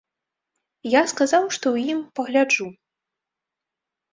[0.93, 2.67] Я сказаў, што ў ім пагляджу.